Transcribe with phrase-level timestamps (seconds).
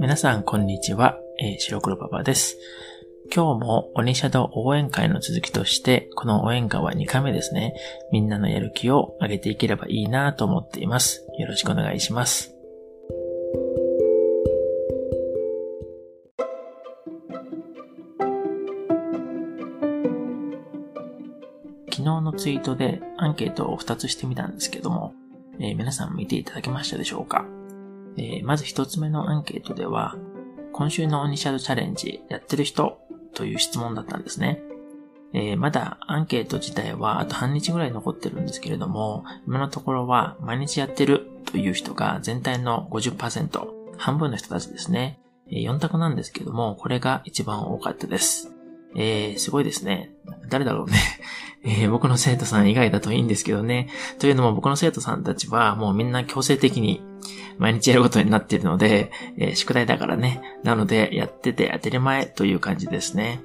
[0.00, 1.18] 皆さん、こんにちは。
[1.40, 2.56] えー、白黒パパです。
[3.34, 7.74] 今日も鬼シャドウ応援会の続きとして、この応援会は2回目ですね。
[8.12, 11.26] みんなのやる気を上げていければいいなと思っています。
[11.36, 12.54] よろしくお願いします。
[21.90, 25.12] 昨日のツイートでアンケートを2つしてみたんですけども、
[25.58, 27.57] えー、皆さん見ていただけましたでしょうか？
[28.18, 30.16] えー、まず一つ目のアンケートでは、
[30.72, 32.98] 今週のオニシャドチャレンジやってる人
[33.34, 34.60] という質問だったんですね。
[35.34, 45.20] えー、まだアンケート自体はあと半日ぐらい残ってるんですけれども、今のところは毎日やってるという人が全体の50%、半分の人たちですね。
[45.50, 48.57] 4択なんですけども、これが一番多かったです。
[48.94, 50.10] えー、すごいですね。
[50.48, 50.96] 誰だろうね。
[51.64, 53.88] えー、僕の生徒さん以外だといいんですけどね。
[54.18, 57.02] というのも僕の生徒さんたちはもうみんな強制的に
[57.58, 60.40] 毎日やることになっているので、えー、宿題だからね。
[60.62, 63.42] なので、やってて当たり前という感じですね。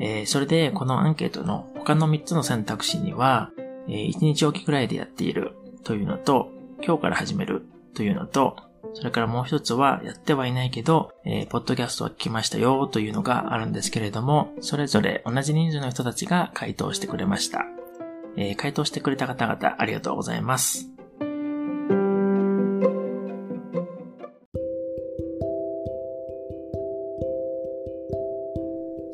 [0.00, 3.50] えー、それで、このアンケートの他の3つの選択肢には、
[3.88, 6.52] えー、1日おきくらいでやっているというのと、
[6.84, 8.56] 今日から始めるというのと、
[8.94, 17.64] それからもう一つは、やってはいないけど、えー、ポッドキャストは聞きましたよというのがあるんですけれども、それぞれ同じ人数の人たちが回答してくれました。
[18.36, 20.88] えー、回答してくれた方々ありがとうございます。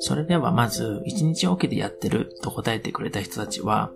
[0.06, 3.91] それではまず、1日おきでやってると答えてくれた人たちは、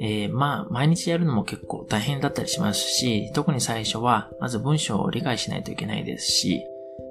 [0.00, 6.64] えー、まあ、毎日やるのも結構大変だったりしますし、特に最初は、まず文章を理解しないといけないですし、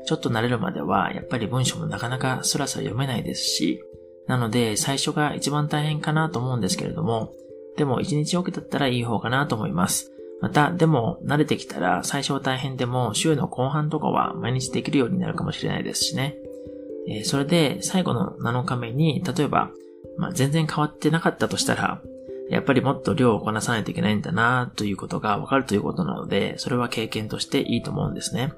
[0.06, 3.82] ちょっと慣れるまでは、やっぱり文章もなかなかスラスラ読めないですし、
[4.28, 7.34] なので、最初が一番大変かなと思うんですけれども、
[7.78, 10.12] でも1日おきだったらいい方かなと思います。
[10.42, 16.36] また、でも、慣れてきたら、最初は大変でも、週の後半とかは毎日できるようになるかもしれないですしね。
[17.08, 19.72] えー、それで、最後の7日目に、例えば、
[20.18, 22.02] まあ、全然変わってなかったとしたら、
[22.50, 28.54] やっぱりもっと量をこなさないといけないんだなということがわかるということなので、それは経験としていいと思うんですね。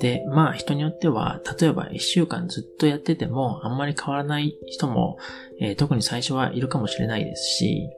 [0.00, 5.18] で、まあ人によっては、例えば1週間ずっとやっててもあんまり変わらない人も、
[5.60, 7.88] えー、特に最初はいるかもしれないですし、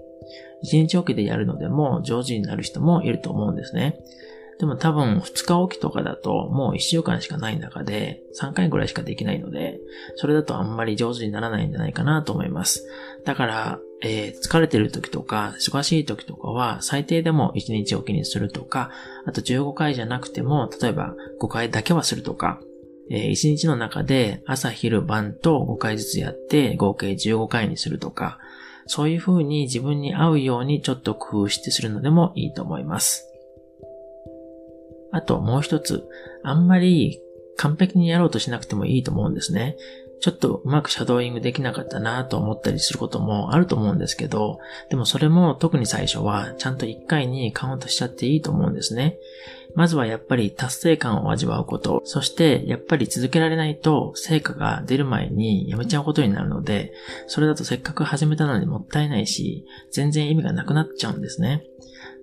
[0.65, 3.99] 1日おきでやるのでも上手になる人もいると思うんですね。
[4.59, 9.79] でも多分2日おきとかだともう1週間しかない中で3回ぐらいしかできないので、
[10.17, 12.87] それだとあんまり上手にならないんじゃないかなと思います。
[13.25, 18.91] だから、えー、疲れてる時とか、忙しい時とかは最低でも1日おきにするとか、
[19.27, 22.61] あと15回じゃなくても、例えば5回だけはするとか、
[23.11, 28.39] えー、1日の中で朝昼晩と5回ずつやって合計15回にするとか、
[28.87, 33.27] そういう風に自分に合うようにちょっと工夫してするのでもいいと思います。
[35.11, 36.05] あともう一つ、
[36.43, 37.21] あんまり
[37.57, 39.77] 完璧にやろうとしなくてもいいと思うんですね。
[40.21, 44.59] ちょっとうまくシャドーイングできなかったなと思ったりすることもあると思うんですけど、
[44.89, 49.19] でもそれも特に最初はちゃんと1回にカウントしちゃっていいと思うんですね。
[49.75, 56.95] まずはやっぱり達成感を味わうこと、そしてやっぱり続けられないと成果が出る前にやめちゃうことになるので、
[57.27, 61.63] それだとせっかく始めたのにもったいないし、全然意味がなくなっちゃうんですね。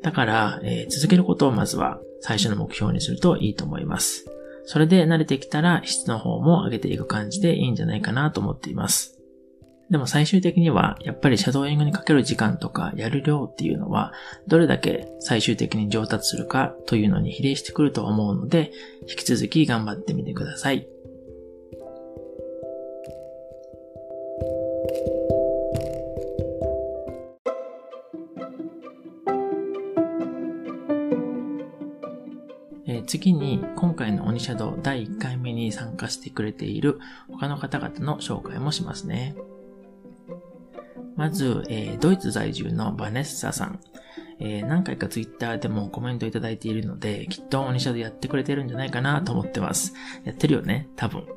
[0.03, 4.25] だから、えー、続けることをまずは最初の目標にするといいと思います。
[4.65, 9.19] それで慣れてきたら質の方も上げていく感じでいいんじゃないかなと思っています。
[9.89, 14.13] でも最終的には、やっぱりシャドーイングにかける時間とかやる量っていうのは、
[14.47, 18.71] どれだけ最終的に上達するかというのに比例してくると思うので、
[19.07, 20.87] 引き続き頑張ってみてください。
[33.13, 39.35] 次に今回の鬼シャドウ第1回目に参加してくれている他の方々の紹介もしますね。
[41.15, 43.79] まず、えー、ドイツ在住のバネッサさん。
[44.39, 49.93] えー、何回かツイッターでもコメントいただいているので、きっと鬼シャドウやってくれてるんじゃないかなと思ってます。
[50.23, 51.27] やってるよね多分。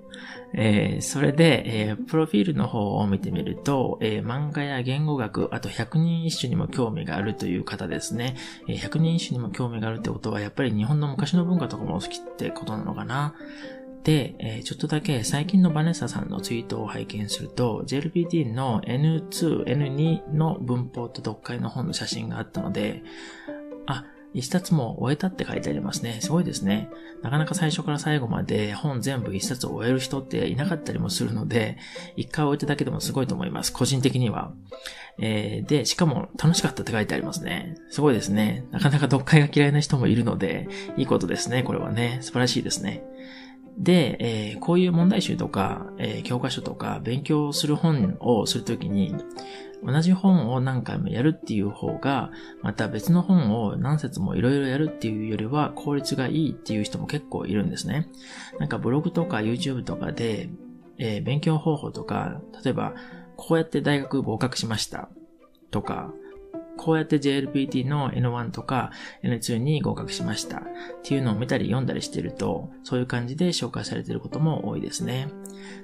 [0.58, 8.36] えー、それで、えー、プロフィールの方を見てみると、えー、漫画や言語学、あと百人一首にも興味があるという方ですね。
[8.66, 13.34] えー、百人一首にも興味があるってことは、やっぱり日本の昔の文化とかも好きってことなのかな。
[14.02, 23.02] で、えー、ちょっとだけ最近のバネッサさんのツイートを拝見すると、JLPT の N2、N2 の文法と読解の本の写真があったので、
[23.86, 24.04] あ、
[24.36, 26.18] 一冊も終えたって書いてありますね。
[26.20, 26.90] すごいですね。
[27.22, 31.78] なかなか最初から最後まで本全部一冊を終える人っていなかったりもするので、
[32.16, 33.72] 一回終えただけでもすごいと思います。
[33.72, 34.52] 個人的には。
[35.18, 37.76] えー、で、しかも楽しかったって書いてありますね。
[37.88, 38.66] すごいですね。
[38.72, 40.68] なかなか読解が嫌いな人もいるので、
[40.98, 41.62] いいことですね。
[41.62, 42.18] これはね。
[42.20, 43.04] 素晴らしいですね。
[43.78, 49.14] で、えー、こういう問題集とか、えー、教科書とか勉強する本をするときに、
[49.84, 52.30] 同じ本を何回もやるっていう方が、
[52.62, 58.08] また別の本を何冊もいろいろやるっていうよりは効率がいいっていう人も結構いるんですね。
[58.58, 60.48] なんかブログとか YouTube とかで、
[60.98, 62.94] えー、勉強方法とか、例えば、
[63.36, 65.10] こうやって大学合格しました
[65.70, 66.12] とか、
[66.86, 68.92] こうやって JLPT の N1 とか
[69.24, 70.62] N2 に合格しましたっ
[71.02, 75.26] ていうのを見たり読んだりしてると、そういう感じで紹介されていることも多いですね。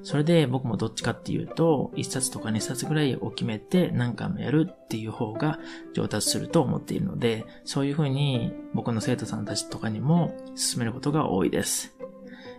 [0.04, 5.58] それで僕もどっちかっていうと、1冊とか2冊ぐらいを決めて何回もやるっていう方が
[5.93, 11.96] 上達すると思っているので、そういうふうに僕の生徒さんたちとかにも進めることが多いです。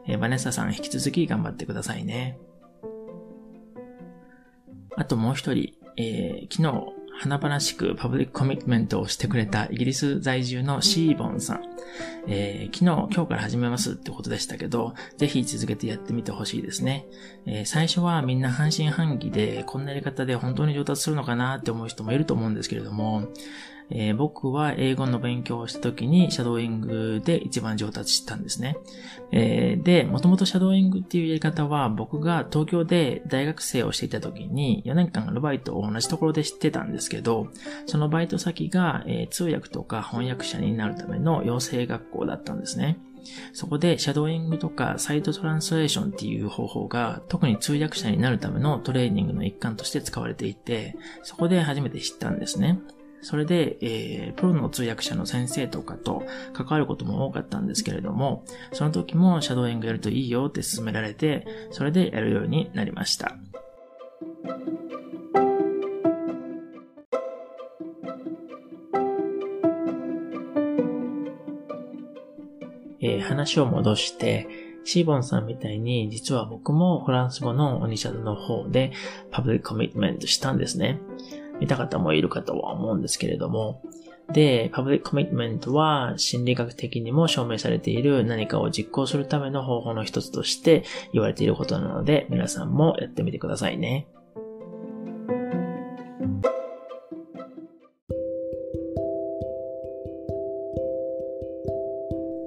[0.06, 2.38] えー、バネッサさん引き続き頑張ってくださいね。
[4.98, 11.63] あともう一人、えー、昨日華々しくパブリックコミットメントをしてくれたイギリス在住のシーボンさん。
[12.27, 17.06] えー、昨日、今日から始めますってことでしたけど、ぜひ続けてやってみてほしいですね。
[17.45, 23.27] えー、最初はみんな半信半疑で、こんなやり方で本当に上達するのかなって思う人もいると思うんですけれども、
[23.90, 28.78] えー、僕は英語の勉強をした時にシャドーイングで一番上達したんですね。
[29.32, 37.48] えー、で、もともとシャドーイングっていうやり方は僕が東京で大学生をしていた時に4年間アルバイトを同じところで知ってたんですけど、
[37.86, 42.98] そのバイト先が、えー、通訳とか翻訳者になるための養成学校だったんですね。
[43.54, 52.80] そこでシャドーイングとかサイトトランスレーションっていう方法が特に通訳者になるためのトレーニングの一環として使われていて、そこで初めて知ったんですね。
[53.24, 56.24] それで、えー、プロの通訳者の先生とかと
[56.54, 58.44] 関わることも多かったんですけれども、
[58.74, 63.36] その時もシャドーイングやるといいよって勧められて、それでやるようになりました。
[73.00, 74.48] えー、話を戻して、
[74.86, 78.92] シーボンさんみたいに、実は僕もフランス語のオニシャドの方で
[79.31, 81.00] パブリックコミットメントしたんですね。
[81.63, 83.81] 見た方もいるかとは思うんですけれども、
[84.33, 90.83] で、パブリックコミットメントは心理学的にも証明されている何かを実行するための方法の一つとして
[91.13, 94.07] 言われていることなので、皆さんもやってみてくださいね。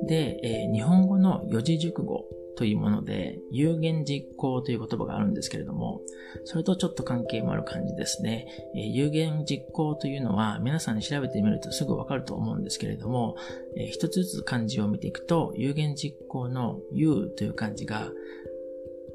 [0.06, 2.26] で、えー、日本語の四字熟語
[2.56, 6.00] というもので、有言実行という言葉があるんですけれども、
[6.44, 8.46] それとちょっと関係もある感じですね。
[8.74, 13.36] えー、有言実行というのは、皆さんに調べてみるとすぐわかると思うんですけれども、
[13.76, 18.10] えー、一つずつ漢字を見ていくと、有言実行の有という漢字が、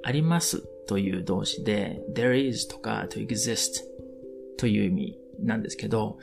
[0.03, 3.83] ありますという動詞で、there is とか to exist
[4.57, 6.17] という意味なんですけど、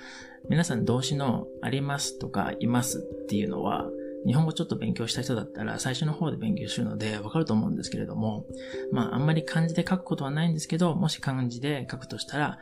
[0.49, 3.87] 皆さん動詞のありますとかいますっていうのは、
[4.29, 8.45] 日本語ちょっと勉強した人だったら最初の方で勉強するのでわかると思うんですけれども、
[8.93, 12.59] まああんまり漢字で書くことはないんですけど、もし漢字で書くとしたら、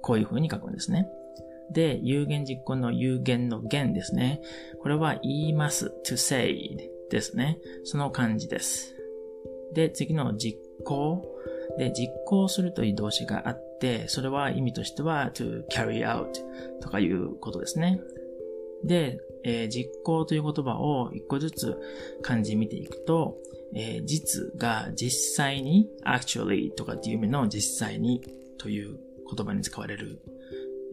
[0.00, 1.06] こういう風に書くんですね。
[1.70, 4.40] で、有言実行の有言の言ですね。
[4.80, 7.58] これは言います to say ですね。
[7.84, 8.96] その漢字です。
[9.74, 11.22] で、次の実行。
[11.78, 16.30] で、実行するという動詞があって、それは意味としては to carry out
[16.80, 18.00] とかいうことですね。
[18.84, 21.76] で、えー、実行という言葉を一個ずつ
[22.22, 23.38] 漢字見ていくと、
[23.74, 28.22] えー、実が実際に actually とかっていう意味の実際に
[28.58, 28.98] という
[29.34, 30.20] 言葉に使われる、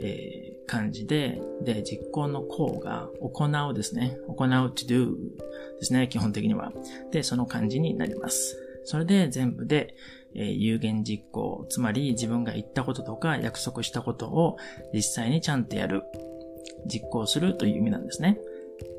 [0.01, 4.17] えー、漢字で、で、実行の行が行うですね。
[4.27, 5.15] 行う to do
[5.79, 6.71] ですね、基本的には。
[7.11, 8.57] で、その漢字になります。
[8.85, 9.95] それで全部で、
[10.33, 14.57] えー、有言実行、つまり自分が言ったこととか約束したことを
[14.93, 16.03] 実際にちゃんとやる
[16.85, 18.39] 実行するという意味なんですね。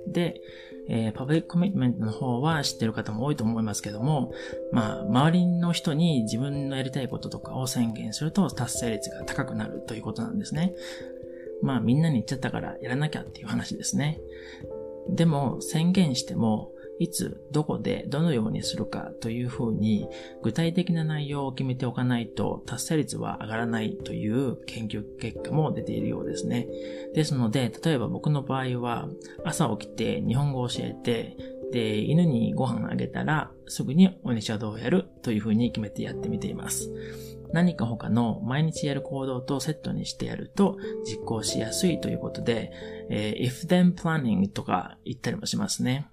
[0.07, 0.41] で、
[0.89, 4.33] えー、パブリックコミットメントの方は知ってる方も多いと思いますけども、
[4.73, 10.75] まあ、周りの人に自分のやりたいこととかを宣言すると達成率が高くなるということなんですね。
[11.63, 14.21] まあ、みんなに言っちゃったからやらなきゃっていう話ですね。
[15.09, 20.07] でも、宣言しても、いつ、どこで、どのようにするかというふうに、
[20.43, 26.69] 具体的な内容を決めておかないと達成率は上がらないという研究結果も出ているようですね。
[27.15, 29.09] ですので、例えば僕の場合は、
[29.45, 31.39] 朝起きて日本語を教えて、
[31.73, 36.93] で、犬にご飯あげたら、すぐにオニシャドをやるというふうに決めてやってみています。
[37.55, 42.71] 何か他の毎日やる行動とセットにしてやると実行しやすいということで、
[43.09, 46.07] えー、if then planning とか言ったりもしますね。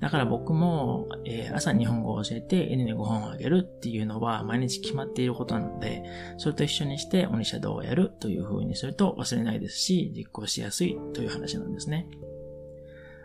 [0.00, 6.04] だから僕も、えー、朝日本語を教えて犬にご飯をあげるっていうのは毎日決まっていることなので、
[6.36, 12.06] それと一緒にして鬼シャドウをやるという風にすると忘れないですし、実行しやすいという話なんですね。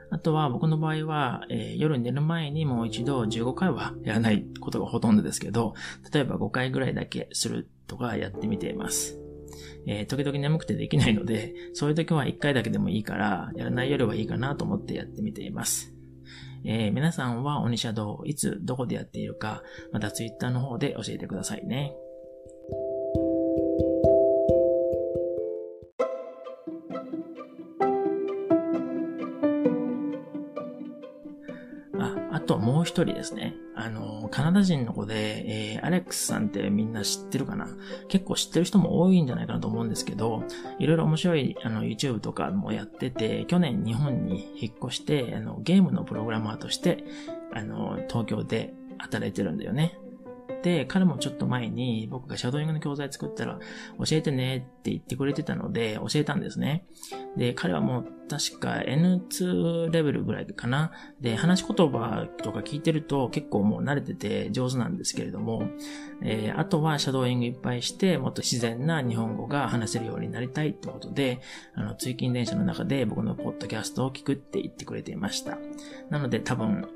[0.09, 5.73] あとは僕の場合は、えー、夜寝る前にもう一度15回はやらないことがほとんどですけど、
[6.11, 9.19] 例えば5回ぐらいだけするとかやってみています。
[9.85, 15.93] えー、時々眠くてできないので、そういう時は1回だけでもいいから、やらないよりはいいかなと思ってやってみています。
[16.65, 21.93] えー、皆さんは鬼シャドウをいつどこでやっているか、また Twitter の方で教えてくださいね。
[32.63, 33.55] もう一人ですね。
[33.75, 37.67] あの、カナダ人の子で、えー、アレックスさんってみんな知ってるかな？
[38.07, 40.43] 結構知ってる人も多いんじゃないかなと思うんですけど、
[40.79, 47.03] いろいろ面白いあの YouTube とかもやってて、去年日本に引っ越して、あの、ゲームのプログラマーとして、
[47.53, 49.97] あの、東京で働いてるんだよね。
[50.63, 53.59] で、彼もちょっと前に僕がシャドーイングの教材作ったら
[53.99, 56.85] 教えてねって言ってくれてたので教えたんですね。
[57.35, 60.91] で、彼はもう確か N2 レベルぐらいかな。
[61.19, 65.67] で、話し言葉とか聞いてると結構もう慣れてて上手なんですけれども、
[66.21, 71.41] えー、あとはシャドーイングいっぱいしてもっと自然な日本語が話せるようになりたいってことで、
[71.75, 75.57] あの、通勤電車の中で僕のポッドキャストを聞くって言ってくれていました。
[76.09, 76.87] なので多分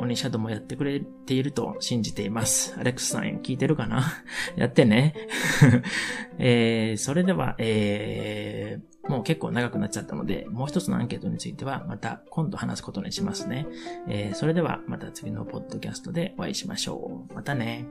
[0.00, 2.74] オニシャドウもやってくれていると信じています。
[2.78, 4.04] アレックスさん聞いてるかな？
[4.56, 5.14] やってね。
[6.38, 13.66] えー、それでは、えー、もう結構長くなっちゃったので、もう一つのアンケートについてはまた今度話すことにしますね。
[14.08, 17.34] えー、それではまた次のポッドキャストでお会いしましょう。
[17.34, 17.86] またね。